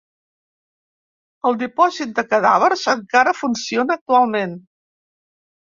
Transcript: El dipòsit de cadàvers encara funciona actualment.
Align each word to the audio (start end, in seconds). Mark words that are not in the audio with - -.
El 1.49 1.59
dipòsit 1.59 2.15
de 2.21 2.23
cadàvers 2.31 2.87
encara 2.97 3.37
funciona 3.43 3.99
actualment. 4.03 4.61